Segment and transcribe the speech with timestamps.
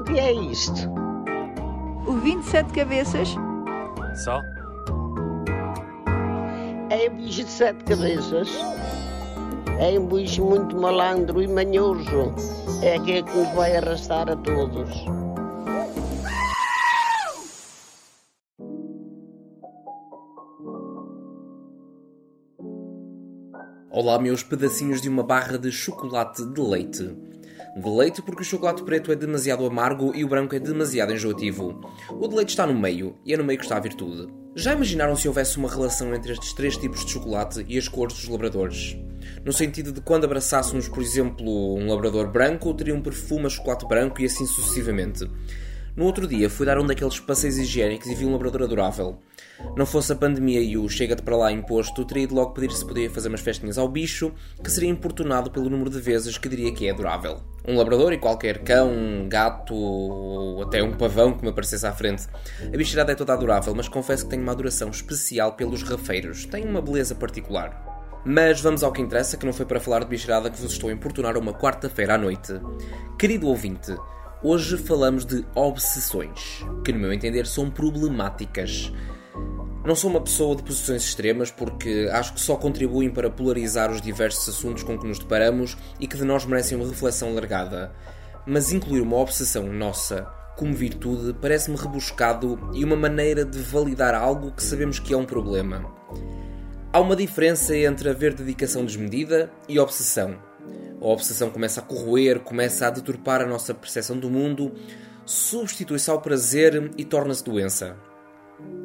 [0.00, 0.88] O que é isto?
[2.06, 3.28] O 27 cabeças?
[4.24, 4.40] Só?
[6.88, 8.48] É um bicho de sete cabeças.
[9.78, 12.34] É um bicho muito malandro e manhoso.
[12.82, 14.88] É aquele que nos vai arrastar a todos.
[23.90, 27.29] Olá, meus pedacinhos de uma barra de chocolate de leite.
[27.76, 31.80] De leite porque o chocolate preto é demasiado amargo e o branco é demasiado enjoativo.
[32.10, 34.32] O de leite está no meio, e é no meio que está a virtude.
[34.56, 38.14] Já imaginaram se houvesse uma relação entre estes três tipos de chocolate e as cores
[38.16, 38.96] dos labradores?
[39.44, 43.86] No sentido de quando abraçássemos, por exemplo, um labrador branco, teria um perfume a chocolate
[43.86, 45.30] branco e assim sucessivamente.
[45.96, 49.18] No outro dia fui dar um daqueles passeios higiênicos e vi um labrador adorável.
[49.76, 52.86] Não fosse a pandemia e o chega-te para lá imposto, teria ido logo pedir se
[52.86, 54.32] podia fazer umas festinhas ao bicho,
[54.62, 57.40] que seria importunado pelo número de vezes que diria que é adorável.
[57.66, 62.26] Um labrador e qualquer cão, gato ou até um pavão que me aparecesse à frente.
[62.66, 66.46] A bicharada é toda adorável, mas confesso que tenho uma adoração especial pelos rafeiros.
[66.46, 67.90] Tem uma beleza particular.
[68.24, 70.90] Mas vamos ao que interessa, que não foi para falar de bicharada que vos estou
[70.90, 72.52] a importunar uma quarta-feira à noite.
[73.18, 73.94] Querido ouvinte,
[74.42, 78.92] hoje falamos de obsessões, que no meu entender são problemáticas.
[79.84, 84.00] Não sou uma pessoa de posições extremas porque acho que só contribuem para polarizar os
[84.00, 87.92] diversos assuntos com que nos deparamos e que de nós merecem uma reflexão largada.
[88.46, 94.52] Mas incluir uma obsessão nossa como virtude parece-me rebuscado e uma maneira de validar algo
[94.52, 95.90] que sabemos que é um problema.
[96.92, 100.49] Há uma diferença entre haver dedicação desmedida e obsessão.
[101.00, 104.74] A obsessão começa a corroer, começa a deturpar a nossa percepção do mundo,
[105.24, 107.96] substitui-se ao prazer e torna-se doença.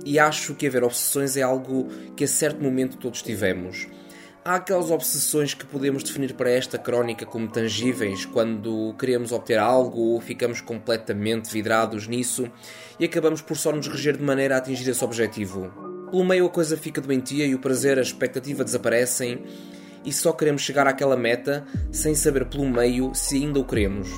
[0.06, 3.88] E acho que haver obsessões é algo que a certo momento todos tivemos.
[4.46, 10.00] Há aquelas obsessões que podemos definir para esta crónica como tangíveis, quando queremos obter algo
[10.00, 12.50] ou ficamos completamente vidrados nisso
[13.00, 15.74] e acabamos por só nos reger de maneira a atingir esse objetivo.
[16.12, 19.44] Pelo meio a coisa fica doentia e o prazer, a expectativa desaparecem
[20.06, 24.10] e só queremos chegar àquela meta sem saber pelo meio se ainda o queremos.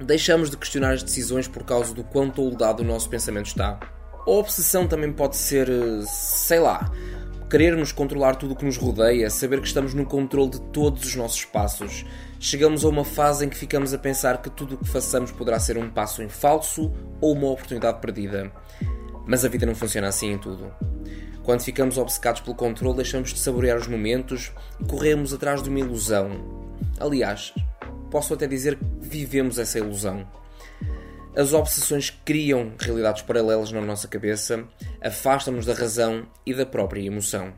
[0.00, 3.78] Deixamos de questionar as decisões por causa do quão toldado o nosso pensamento está.
[4.26, 5.68] A obsessão também pode ser,
[6.06, 6.90] sei lá,
[7.50, 11.14] querermos controlar tudo o que nos rodeia, saber que estamos no controle de todos os
[11.14, 12.04] nossos passos.
[12.40, 15.60] Chegamos a uma fase em que ficamos a pensar que tudo o que façamos poderá
[15.60, 18.50] ser um passo em falso ou uma oportunidade perdida.
[19.26, 20.72] Mas a vida não funciona assim em tudo.
[21.42, 25.80] Quando ficamos obcecados pelo controle, deixamos de saborear os momentos e corremos atrás de uma
[25.80, 26.30] ilusão.
[27.00, 27.52] Aliás,
[28.10, 30.26] posso até dizer que vivemos essa ilusão.
[31.34, 34.64] As obsessões criam realidades paralelas na nossa cabeça,
[35.00, 37.52] afastam-nos da razão e da própria emoção.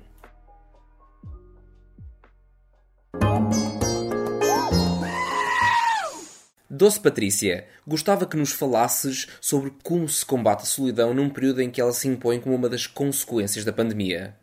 [6.74, 11.70] Doce Patrícia, gostava que nos falasses sobre como se combate a solidão num período em
[11.70, 14.34] que ela se impõe como uma das consequências da pandemia.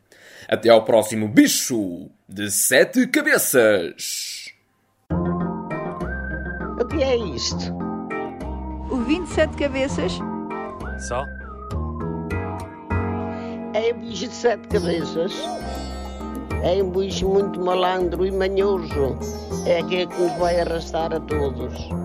[0.47, 4.45] Até ao próximo bicho de sete cabeças!
[6.79, 7.73] O que é isto?
[8.89, 10.13] O 27 cabeças?
[11.09, 11.25] Só?
[13.73, 15.33] É um bicho de sete cabeças.
[16.63, 19.17] É um bicho muito malandro e manhoso.
[19.65, 22.00] É aquele que nos vai arrastar a todos.